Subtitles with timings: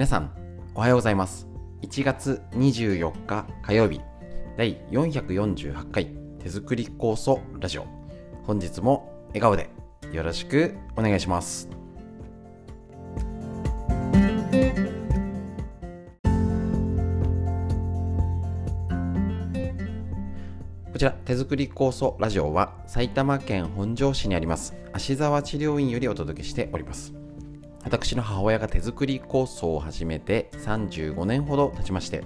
[0.00, 0.30] 皆さん
[0.74, 1.46] おはようございます。
[1.82, 4.00] 1月24日火曜日
[4.56, 6.06] 第448回
[6.38, 7.84] 手作り酵素ラジオ。
[8.44, 9.68] 本日も笑顔で
[10.10, 11.68] よろしくお願いします。
[20.90, 27.19] こちら手作り酵素ラジオは埼玉県本庄市にあります芦沢治療院よりお届けしております。
[27.82, 32.24] 私の母親が手作り酵素を始めて35年ほど経ちまして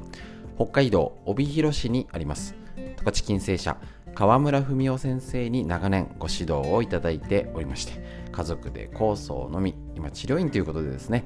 [0.57, 2.55] 北海道帯広市にあります。
[2.77, 3.77] 十勝金星社
[4.15, 11.25] 川村文夫先生に長年ご指導をいただいておりまして家族で酵素を飲み今治療院ということでですね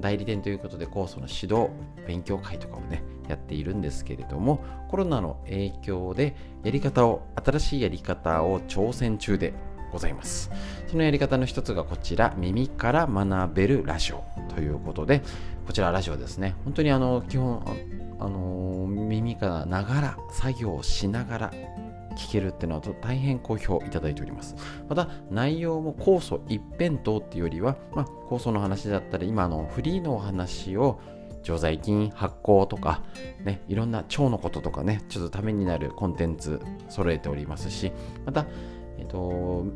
[0.00, 1.70] 代理店ということで酵素の指導
[2.06, 9.54] 勉強会とかをねやっているんですけれどもコロナの影響でやり方を新しいやり方を挑戦中で
[9.94, 10.50] ございます。
[10.88, 15.22] そのやり方の一つがこちら耳から学べるラジオということで
[15.66, 16.56] こちらラジオですね。
[16.64, 17.64] 本当にあの基本
[18.18, 21.52] あの耳からながら作業をしながら
[22.16, 24.56] 聞けるっていうのは大変好評いただいております。
[24.88, 31.00] また内容も酵素一辺倒っていうよりは、まあ、酵素の話だったり今のフリーのお話を
[31.44, 33.02] 常在菌発酵とか、
[33.44, 37.92] ね、いろんな腸のこととかねちょっとためになるコンテンツ揃えておりますし
[38.24, 38.46] また、
[38.98, 39.66] えっと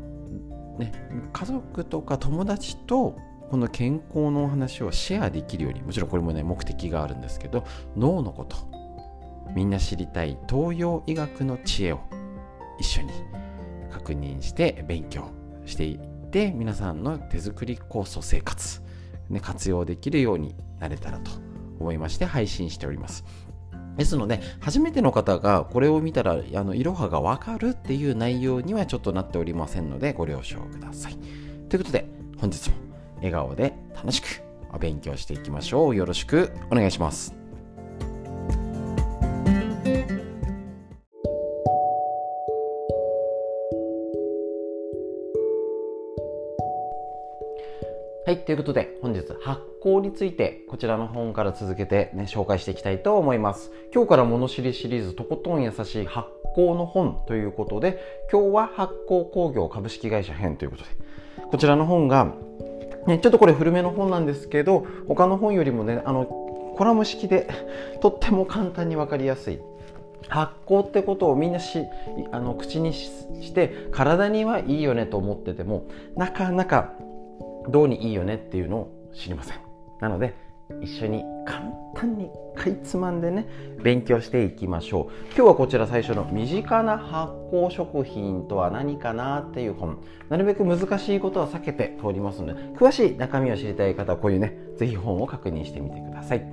[0.79, 0.91] ね、
[1.33, 3.17] 家族とか友達と
[3.49, 7.65] この健康のお話をシェアできるようにもちろんこれもね目的があるんですけど
[7.97, 8.55] 脳のこと
[9.53, 11.99] みんな知りたい東洋医学の知恵を
[12.79, 13.11] 一緒に
[13.91, 15.31] 確認して勉強
[15.65, 18.81] していって皆さんの手作り酵素生活、
[19.29, 21.31] ね、活用できるようになれたらと
[21.79, 23.25] 思いまして配信しております。
[23.99, 31.17] ですので初めての方がこれを見たらあのいろはがわかるっていう内容にはちょっとなっておりませんのでご了承ください。
[31.67, 32.07] ということで
[32.39, 32.75] 本日も
[33.17, 34.41] 笑顔で楽しく
[34.73, 35.95] お勉強していきましょう。
[35.95, 37.38] よろしくお願いします。
[48.29, 48.45] はい。
[48.45, 53.71] ということで、本日発酵について、こちらの本から続けてね、紹介していきたいと思います。
[53.91, 60.89] 今日から物知りシリーズ、とことん優しい発酵の本ということで、今日は発酵工業株式会社編ということで、
[61.49, 62.35] こちらの本が、
[63.07, 67.49] ね、ちょっとこれ古めの本なんですけど、他の本よりもね、あの、コラム式で
[67.99, 69.59] とっても簡単にわかりやすい
[70.27, 71.83] 発酵ってことをみんなし
[72.31, 76.93] あの口にして体にはいいよねと思っててもなかなか
[77.67, 79.57] どうにいいよねっていうのを知りません。
[79.99, 80.33] なので
[80.81, 81.63] 一緒に簡
[81.95, 83.47] 単にかいつまんでね
[83.83, 85.25] 勉強していきましょう。
[85.35, 89.97] 今日はこちら最初の「身近な発酵食品とは何かな?」っていう本。
[90.29, 96.45] なるべく難しいことは避けて通りますので詳しい中身を知りたい方はこういうね是非本を確認してみてください。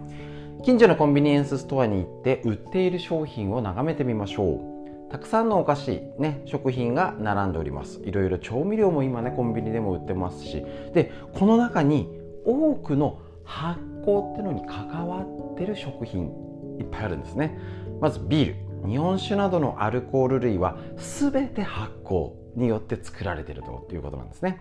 [0.63, 4.76] 近所のコンビニエンスストアに行って売っている商品を眺めてみましょう。
[5.11, 8.01] たくさんのお菓子、ね、食品が並んでおります。
[8.05, 10.65] いろいろ調味料も今ねコンビニでも売ってますし。
[10.93, 12.09] でこの中に
[12.45, 16.33] 多くの発酵ってのに関わってる食品
[16.79, 17.59] いっぱいあるんですね。
[18.01, 18.49] まずビー
[18.83, 18.89] ル。
[18.89, 24.61] 日本酒などのアルコール類は全て発酵によって作られているということなんですね。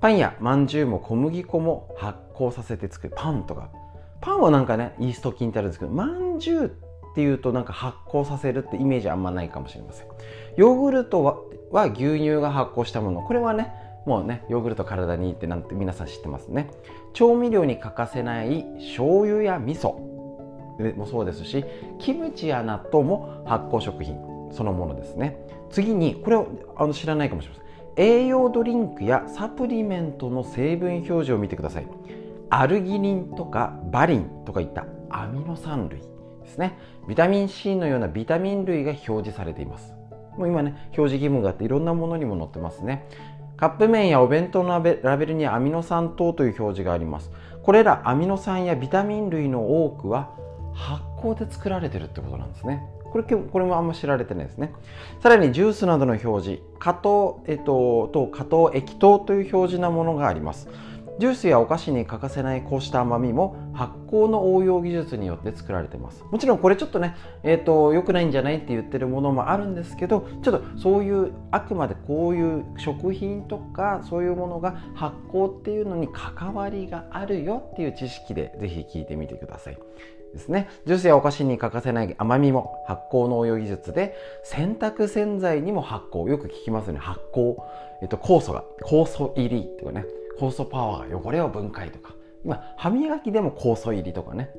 [0.00, 3.14] パンやまんじゅうも小麦粉も発酵させて作る。
[3.16, 3.70] パンとか。
[4.20, 6.84] パンはなんかねイースト菌ってあるんですけどまんじゅうって
[7.14, 10.06] っていうとなんか発酵させるってイメージあんまないかもしれません。
[10.56, 11.38] ヨーグルトは
[11.70, 13.22] は牛乳が発酵したもの。
[13.22, 13.72] これはね
[14.04, 16.70] もうねヨーグルト体にいいってなんて皆さん知ってますね。
[17.12, 19.94] 調味料に欠かせない醤油や味噌。
[20.96, 21.64] もそうですし
[22.00, 24.18] キムチや納豆も発酵食品。
[24.50, 25.38] そのものですね。
[25.70, 27.64] 次にこれをあの知らないかもしれません。
[27.96, 31.86] 栄養ドリンクやサプリメントの成分表示を見てください。
[32.50, 36.02] アルギニンとかバリンとかいったアミノ酸類。
[36.54, 36.78] ですね。
[37.08, 39.92] ビタミン C のようなビタミン類が表示されています。
[40.38, 43.06] もう今ね表示義務があっていろんなものにも載ってますね。
[43.56, 47.30] カップ麺やお弁当のラベルにアミノ酸等という表示があります。
[47.62, 50.30] これらアミノ酸やビタミン類の多くは
[50.72, 52.82] 発酵で作られてるってことなんですね。
[53.04, 54.72] これこれもあんま知られてないですね。
[55.20, 60.68] さらにジュースなどの表示加糖、えっと、と加糖液糖という表示なものがあります。
[61.18, 66.24] ジュースやお菓子に欠かせないこうした甘みも発酵の応用技術によって作られてます。
[66.24, 67.14] もちろんこれちょっとね、
[67.44, 79.78] えーと、良くないんじゃないって言ってるものもあるんですけどちょっとそういうあくまでこういう食品とかそういうものが発酵っていうのに関わりがあるよっていう知識でぜひ聞いてみてください
[80.32, 80.68] ですね。
[80.84, 86.28] ジュースやお菓子に欠かせない甘みも発酵の応用技術で洗濯洗剤にも発酵。
[86.28, 86.98] よく聞きますよね。
[86.98, 87.54] 発酵、
[88.02, 90.04] えっと、酵素が酵素入りとかね。
[90.38, 92.14] 酵素パワーが汚れを分解とか。
[92.44, 94.50] まあ、歯磨きでも酵素入りとかね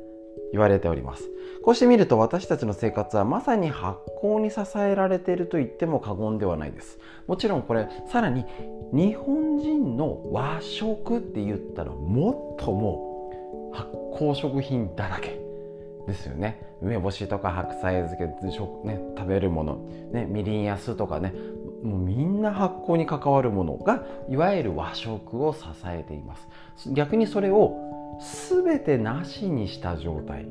[0.51, 1.30] 言われております。
[1.63, 7.00] こうして見ると私たちの生活はまさに発酵に支えられていると言っても過言ではないです。
[7.27, 8.45] もちろんこれさらに
[8.92, 13.89] 日本人の和食って言ったらもっとも発
[14.19, 15.45] 酵食品だらけ。
[16.07, 16.62] ですよね。
[16.81, 18.25] 梅干しとか白菜漬け、
[18.88, 19.75] ね、食べるもの、
[20.12, 21.33] ね、みりんや酢とかね
[21.85, 26.47] もうみんな発酵に関わるものがいわゆる和食を支えています。
[26.91, 28.17] 逆にそれを
[28.49, 30.47] 全てなしにした状態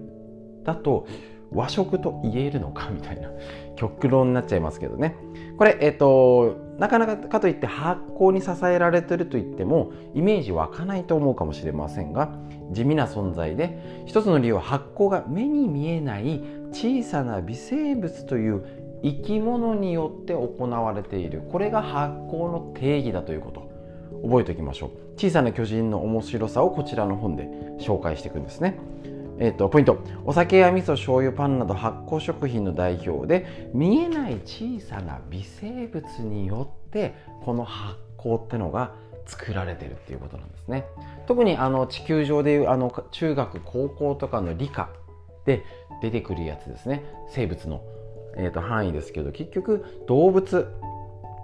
[0.65, 1.07] だと
[1.53, 3.31] 和食と言えるのかみたいな
[3.77, 5.17] 極論になっちゃいますけどね。
[5.57, 12.33] これえっ、ー、となかなかかといって発酵に支えられてると言ってもイメージ湧かないと思うかもしれませんが
[12.73, 16.43] 地味な存在で一つの理由は発酵が目に見えない
[16.73, 21.43] 小さな微生物という生き物によって行われている。
[21.53, 23.71] これが発酵の定義だということ。
[24.23, 24.91] 覚えておきましょう。
[25.17, 27.45] 小さな巨人の面白さをこちらの本で
[27.79, 28.79] 紹介していくんですね。
[29.39, 29.99] えーと、ポイント。
[30.25, 37.15] お酒や味噌醤油パンなど発酵食品の代表で見えない小さな微生物によって
[37.45, 38.93] この発酵ってのが
[39.27, 40.87] 作られてるっていうことなんですね。
[41.27, 44.89] 特にあの地球上でいうあの中学高校とかの理科
[45.45, 45.63] で
[46.01, 47.05] 出てくるやつですね。
[47.29, 47.83] 生物の、
[48.37, 50.67] えーと、範囲ですけど結局動物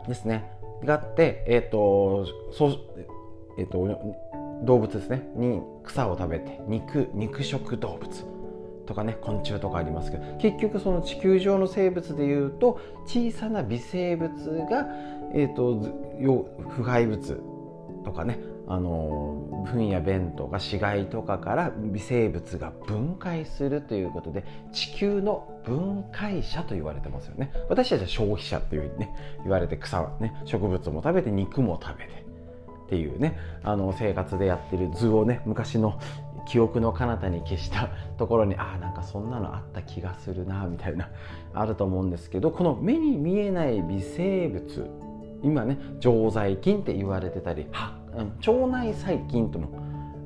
[0.09, 0.53] ですね。
[0.85, 2.79] があってえっ、ー、とそう
[3.59, 4.17] え、ー、と
[4.65, 5.29] 動物ですね。
[5.37, 8.27] に草を食べて肉肉食動物
[8.87, 14.33] とかね昆虫とかありますけど結局その地球上の生物でいうと小さな微生物
[14.69, 14.87] が、
[15.33, 15.77] えーと、
[16.69, 17.41] 腐敗物
[18.05, 18.41] とかね
[18.71, 27.53] あの糞や便とか死骸とかから微生物が分解するということで地球の分解者と言われてますよね。
[27.69, 32.25] 私たちは消費者っていうふうにね言われて草はね植物も食べて肉も食べて
[32.87, 35.99] っていうねあの生活でやってる図をね昔の
[36.47, 37.89] 記憶の彼方に消した
[38.19, 41.11] ところにああなんかそんなのあった気がするなみたいな
[41.55, 44.89] あると思うんですけどこの目に見えない微生物
[45.43, 49.69] 今ね常在菌って言われてたりは腸内細菌との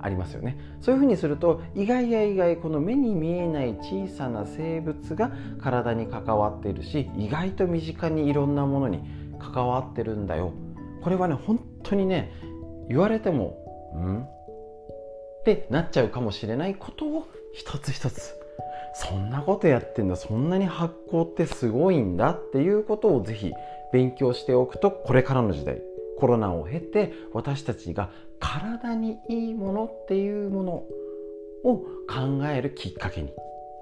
[0.00, 0.58] ありますよね。
[0.80, 9.00] そういうふうにすると意外や意外この目に見えない小さな生物が体に関わっているし意外と身近にいろんなものに
[9.38, 10.52] 関わってるんだよ。
[11.02, 12.32] これはね本当にね
[12.88, 13.56] 言われても
[13.94, 14.22] う「ん?」
[15.40, 18.38] ってなっちゃうかもしれないことを一つ一つ。
[18.96, 20.16] そんなことやってんだ。
[20.16, 23.52] そんなに発酵ってすごいんだっていうことをぜひ
[23.92, 25.80] 勉強しておくとこれからの時代
[26.18, 30.72] コロナを経て私たちが体にいいものっていうもの
[31.64, 31.78] を
[32.08, 33.32] 考えるきっかけに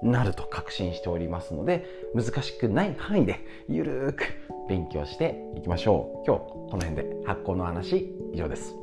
[0.01, 3.39] なると確信しておりますので難しくない範囲で
[3.69, 4.25] ゆるーく
[4.67, 6.25] 勉強していきましょう。
[6.25, 8.82] 今日この辺で発酵の話以上です。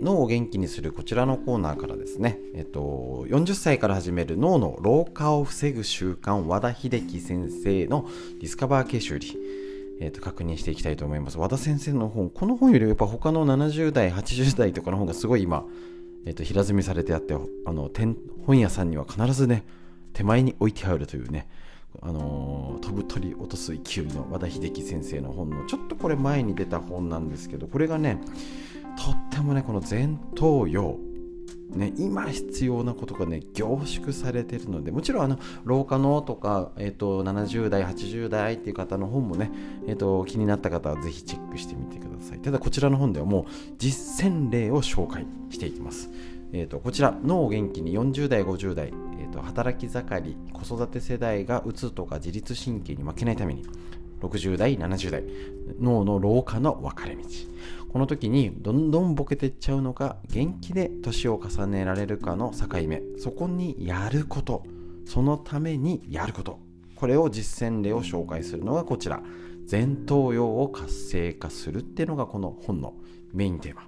[0.00, 8.08] 脳を元気にするこちらのコーナーからですね、えっと、40歳から始める脳の老化を防ぐ習慣和田秀樹先生の
[8.40, 9.36] ディスカバー形修理、
[10.00, 11.38] えっと、確認していきたいと思います。
[11.38, 15.64] 和田先生の本この本よりやっぱ他の70代80代とかの本がすごい今、
[16.24, 17.90] えっと、平積みされてあってあの
[18.46, 19.64] 本屋さんには必ずね
[20.14, 21.46] 手前に置いてあるというね
[22.02, 28.18] あの飛ぶ鳥落とす勢いの和田秀樹先生の本のちょっとこれ前に出た本なんですけどこれがね
[28.96, 30.98] とってもねこの前頭葉
[31.74, 39.52] ね、今必要なことがね凝縮されてるのでもちろんあの老化のとか、えーと、70代80代っていう方の本もね、
[39.86, 42.40] えーと、気になった方はぜひチェックしてみてください。
[42.40, 43.44] ただこちらの本ではもう
[43.78, 46.10] 実践例を紹介していきます、
[46.52, 53.64] えーと、こちら脳を元気に40代50代、えー、と働き盛り子育て世代がうつとか自律神経に負けないために
[54.20, 55.24] 60代70代
[55.80, 57.22] 脳の老化の分かれ道。
[57.92, 63.02] この時にどんどんボケていっちゃうのか元気で年を重ねられるかの境目。
[63.18, 64.62] そこにやること。
[65.06, 66.60] そのためにやること。
[66.94, 69.22] これを実践例を紹介するのがこちら。
[69.70, 72.94] 前頭葉を活性化するっていうのがこの本の
[73.32, 73.82] メインテーマ。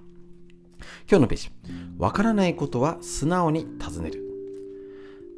[1.09, 1.51] 今日のページ。
[1.97, 4.23] わからないことは素直に尋ねる。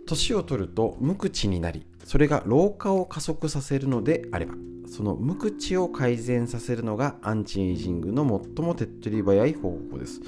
[0.06, 4.54] 年を取ると無口になりそれが老化を加速させるのであれば。
[4.88, 8.24] その無口を改善させるのがアンチエイジングの
[8.56, 10.22] 最も手っ取り早い方法です。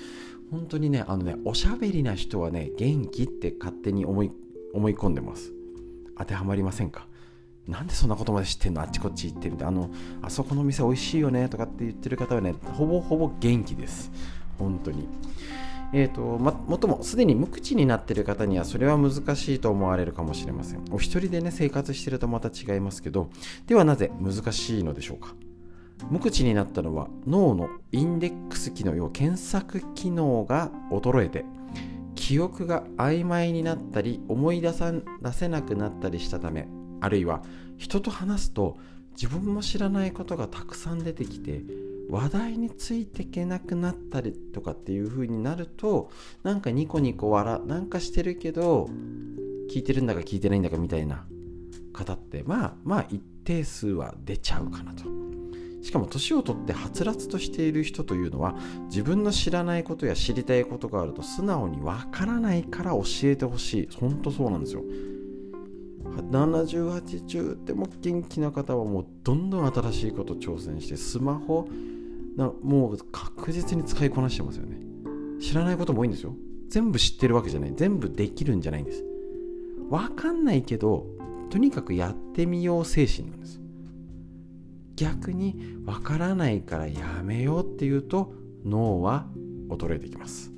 [0.51, 4.31] 本当にねあのねおしゃべりな人はね元気って勝手に思い
[4.73, 5.51] 思い込んでます。
[6.17, 7.07] 当てはまりませんか？
[7.67, 8.81] なんでそんなことまで知ってんの？
[8.81, 9.89] あっちこっち行ってるんであの
[10.21, 14.11] あそこの店美味しいよねとかって言ってる方はねほぼほぼ元気です。
[14.57, 15.07] 本当に。
[15.93, 20.83] えーとま、もともすでに無口になっている方にはそれは難しいと思われるかもしれません。
[20.91, 23.29] お一人でね生活してるとまた違いますけど
[23.67, 25.33] ではなぜ難しいのでしょうか？
[26.11, 31.45] 無口になったのは脳のインデックス機能要検索機能が衰えて
[32.13, 36.67] 記憶が曖昧になったり思い出さ出せなくなったりしたため
[37.01, 37.41] あるいは
[37.77, 38.77] 人と話すと
[39.13, 41.63] 自分も知らないことがたくさん出てきて
[42.09, 46.09] 話題についていけなくなったりとかっていう風になると
[46.43, 48.89] なんかニコニコ笑なんかしてるけど
[49.69, 51.25] 聞いてるんだか聞いてないんだかみたいな
[51.93, 55.03] 方ってまあまあ一定数は出ちゃうかなと。
[55.81, 58.55] しかも年を取ってはつらつとしている人というのは
[58.89, 63.89] 自分の知らないことや知りたいことがあると素直にわからないから教えてほしい。
[63.95, 64.83] 本当そうなんですよ。
[66.31, 71.67] 7080でも元気な方はもうどんどん新しいこと挑戦してスマホ
[72.37, 74.77] なもう確実に使いこなしてますよね。
[75.41, 76.33] 知らないことも多いんですよ。
[76.69, 77.73] 全部知ってるわけじゃない。
[77.75, 79.03] 全部できるんじゃないんです。
[79.89, 81.07] わかんないけど
[81.49, 83.59] とにかくやってみよう精神なんです。
[84.95, 88.33] 逆にわからないからやめようっていうと
[88.65, 89.27] 脳は
[89.69, 90.51] 衰えてきます。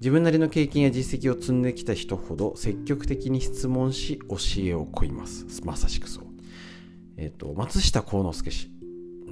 [0.00, 5.46] 自分なりの経験や実績を積んできた人ほど積極的に質問し教えを請います。
[5.64, 6.24] まさしくそう。
[7.16, 8.81] えっ、ー、と松下幸之助氏。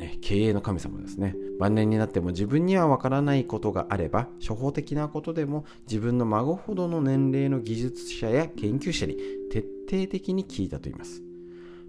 [0.01, 1.37] ね、経営の神様ですね。
[1.61, 9.17] 晩年になっても自分にはわからないことがあれば初歩的なことでも自分の孫ほどの年齢の技術者や研究者に
[9.53, 11.23] 徹底的に聞いたと言います。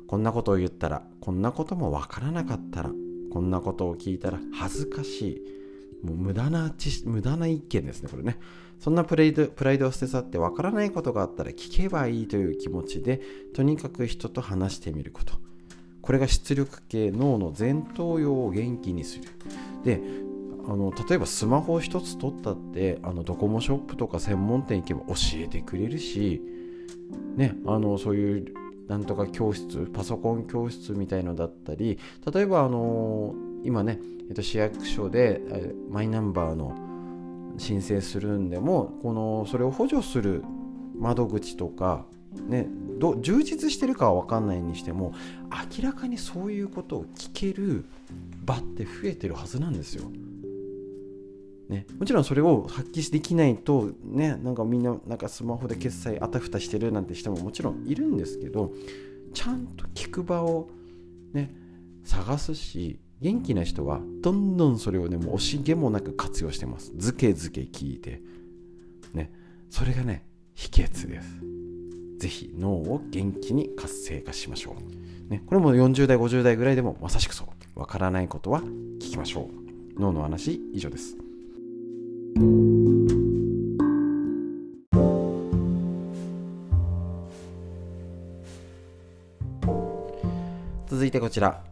[0.07, 2.91] こんなことを言ったらこんなこともわからなかったら
[3.31, 5.21] こんなことを聞いたら恥ずかし
[6.01, 6.05] い。
[6.05, 6.73] もう無駄な
[7.05, 8.37] 無駄な一見ですねこれね。
[8.77, 13.21] そんなプライドプライドを捨て去ってわからないことがあったら聞けばいいという気持ちで
[13.53, 15.50] とにかく人と話してみること。
[16.01, 19.25] これが出力系脳の前頭葉を元気にする。
[19.83, 20.01] で
[20.67, 26.41] あの例えばスマホ一つ取ったってあのドコモショップとか専門店行けば教えてくれるし
[27.35, 28.53] ねあのそういう
[28.87, 31.97] なんとか教室パソコン教室みたいのだったり
[32.31, 35.41] 例えばあの今ね、えっと、市役所で
[35.89, 36.75] マイナンバーの
[37.57, 40.43] 申請するんでもこのそれを補助する
[40.97, 42.05] 窓口とか
[42.47, 42.67] ね
[43.01, 45.13] ど充実してるかは分かんないにしても
[45.77, 47.83] 明らかにそういうことを聞ける
[48.45, 50.09] 場って増えてるはずなんですよ。
[51.67, 58.73] ね、もちろんそれを発揮できないとねなんかみんななんかスマホで決済あたふたしてるなんて人ももちろんいるんですけど
[59.33, 60.69] ちゃんと聞く場を
[61.33, 61.49] ね
[62.03, 66.91] 探すし元気な人はどんどんそれをねもう惜しげもなく活用してます。
[66.97, 68.21] ずけずけ聞いて。
[69.13, 69.31] ね。
[69.69, 71.60] それがね秘訣です。
[72.21, 74.75] ぜひ脳を元気に活性化しましょ
[75.27, 75.31] う。
[75.31, 77.79] ね、これも40代、50代ぐらいでもまさしくそう。
[77.79, 79.49] わからないことは聞きましょ
[79.97, 79.99] う。
[79.99, 81.17] 脳の話以上です。
[90.87, 91.70] 続いてこちら。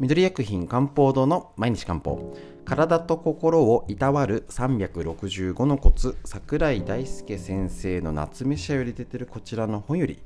[0.00, 2.34] 緑薬品漢方堂の毎日漢方。
[2.64, 6.16] 体と心をいたわる365のコツ。
[6.24, 10.18] 桜井大輔先生の夏目社より出てるこちらの本より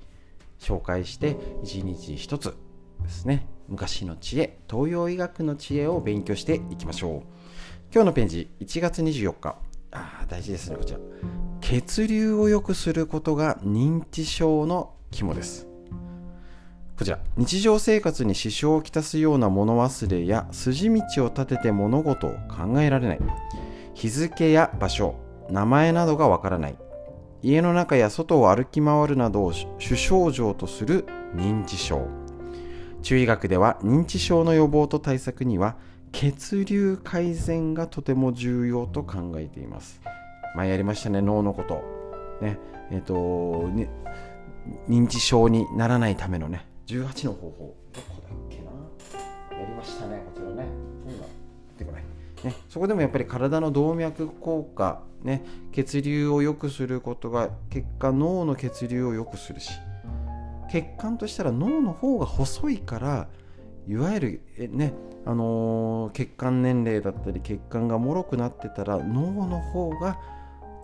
[0.59, 2.57] 紹介して一日一つ
[3.03, 3.47] ですね。
[3.69, 7.13] 昔の知恵東洋医学の知恵を勉強していきましょう
[7.93, 8.51] 今日のページ。
[8.61, 9.57] 1月24日。
[9.91, 10.99] あ大事ですねこちら。
[11.61, 15.68] 血流を良くすることが認知症の肝です。
[16.99, 17.21] こちら。
[17.37, 23.21] 日常生活に支障をきたすような物忘れや筋道を立てて物事を考えられない。
[23.95, 25.15] 日付や場所
[25.49, 26.77] 名前などがわからない。
[27.41, 32.09] 家の中や外を歩き回るなどを主症状とする認知症。
[33.03, 35.77] 中医学では認知症の予防と対策には
[36.11, 40.01] 血流改善がとても重要と考えています。
[40.57, 41.81] 前やりましたね脳のこと。
[42.45, 42.59] ね。
[42.91, 43.89] えっ、ー、とね
[44.89, 46.68] 認知症にならないためのね。
[46.89, 47.77] 18の方法。
[47.93, 49.61] どこだっけな？
[49.61, 50.67] やりましたねこちらね。
[51.07, 51.27] そんな
[51.79, 52.05] 出てこない。
[52.45, 59.73] ね、そこでもやっぱり体の動脈硬化、ね、血流を良くすることが結果脳の血流を良くするし
[60.71, 63.29] 血管としたら脳の方が細いから
[63.89, 64.93] いわゆるえね
[65.27, 70.21] あのー、血管年齢だったり血管が脆くなってたら脳の方が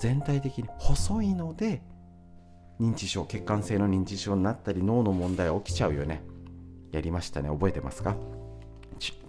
[0.00, 1.82] 全体的に細いので
[2.80, 6.22] 認知症血管性の認知症になったり脳の問題起きちゃうよね。
[6.92, 7.48] やりましたね。
[7.48, 8.16] 覚えてますか？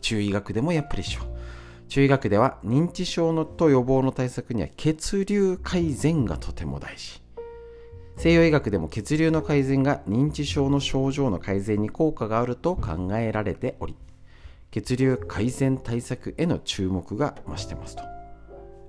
[0.01, 1.21] 中医学でもやっぱり一緒。
[1.87, 7.21] 中医学では認知症のと予防の対策には血流改善がとても大事。
[8.17, 13.95] 西洋医学でも血流の改善が認知症の症状の改善に効果があると考えられており
[14.71, 18.14] 血流改善対策への注目が増してますと。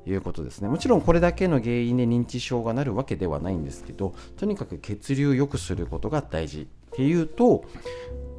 [0.07, 0.69] いうことですね。
[0.69, 7.65] もちろんこれだけの原因で認知症がなるわけではないんですけどとにかく血流を良くすることが大事っていうと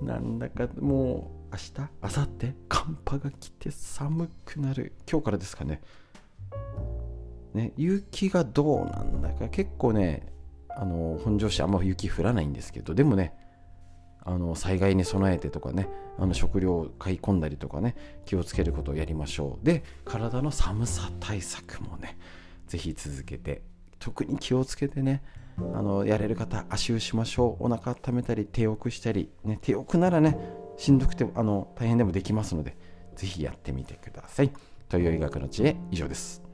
[0.01, 4.93] なんだかもう明日明後日寒波が来て寒くなる。
[5.09, 5.81] 今日からですかね。
[7.53, 9.49] ね雪がどうなんだか。
[9.49, 10.31] 結構ね
[10.69, 13.33] あの本庄市あんま雪降らないんですけどでもね
[14.27, 15.87] あの災害に備えてとかね
[16.19, 19.65] あの食料を買い込んだりとかね気をつけることをやりましょう。
[19.65, 22.17] で体の寒さ対策もね
[22.67, 23.61] 是非続けて
[23.99, 25.23] 特に気をつけてね
[25.57, 27.65] あのやれる方足湯しましょう。
[27.65, 30.37] お腹温めたり手をくしたり、ね、手をくならね
[30.77, 32.77] しんどくてあの大変でもできますので
[33.15, 34.51] 是非やってみてください。
[34.89, 36.46] という医学の知恵以上です。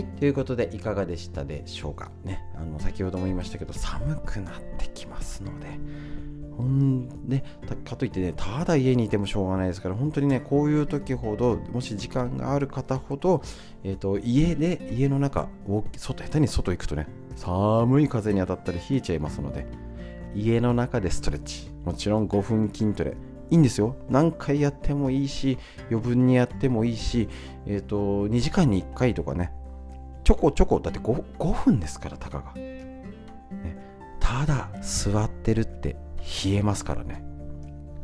[0.00, 2.10] い、ということでいかがでしたでしょうか？
[2.24, 5.66] ね、あの先ほども言いましたけど寒くなってきますので。
[6.56, 7.42] ほんで
[7.84, 13.40] かといってねただ家にいてもしょうがないですから本当にねこういう時ほどもし時間がある方ほど、
[13.82, 15.48] えーと、家で家の中
[15.96, 19.66] 外下手に外行くとね寒い風に当たったり冷えちゃいますので
[20.34, 21.70] 家の中でストレッチ。
[21.84, 23.16] もちろん5分筋トレ。
[23.50, 23.96] いいんですよ。
[24.08, 25.58] 何回やってもいいし
[25.90, 27.28] 余分にやってもいいし、
[27.66, 29.50] えーと2時間に1回とかね
[30.30, 32.94] ちょこちょこだって 5, 5分ですからたかが、ね、
[34.20, 35.96] ただ座ってるって
[36.44, 37.24] 冷えますからね。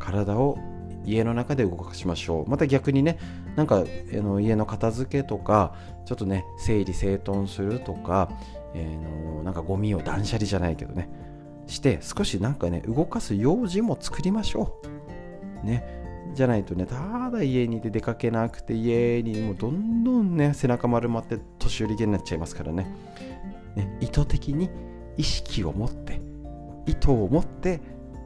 [0.00, 0.58] 体を
[1.04, 2.50] 家の中で動かしましょう。
[2.50, 3.20] また逆にね
[3.54, 8.28] なんかあの家の片付けとかちょっとね整理整頓するとか、
[8.74, 11.08] えー、のなんかゴミを断捨離じゃないけどね。
[11.68, 14.80] して少しなんかね動かす用事も作りましょ
[15.62, 15.64] う。
[15.64, 15.95] ね。
[16.36, 22.86] じゃないとねただ家にいて出かけなくて家にもうどんどんね背中丸まって年寄り毛になっちゃいますからね。
[23.74, 24.70] ね意図的に
[25.16, 26.20] 意識を持って
[26.86, 27.80] 意図を持って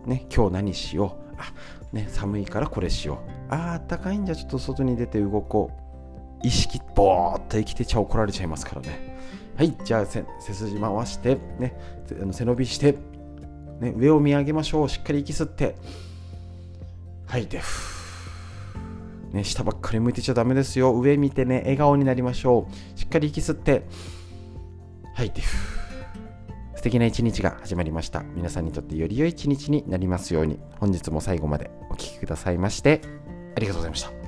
[0.04, 1.34] ね今日何しよう。
[1.38, 1.54] あ
[1.92, 3.54] ね寒いからこれしよう。
[3.54, 5.70] ああったかいんじゃちょっと外に出て動こ
[6.42, 6.46] う。
[6.46, 9.18] 意識ぼーっと生きてちゃ怒られちゃいますからね。
[9.56, 11.74] はいじゃあ背筋回してね
[12.32, 12.96] 背伸びして
[13.80, 14.88] ね、上を見上げましょう。
[14.90, 15.74] しっかり息吸って。
[17.26, 17.60] はいで
[19.32, 20.92] ね、下ばっかり向いてちゃダメですよ。
[20.92, 22.98] 上見てね、笑顔になりましょう。
[22.98, 23.84] しっかり息吸って、
[25.14, 25.42] 吐いて、
[26.74, 28.22] 素敵な一日が始まりました。
[28.34, 33.00] 皆さんにとってより良い一日になりますように、本日も最後までお聴きくださいまして、
[33.56, 34.19] ありがとうございました。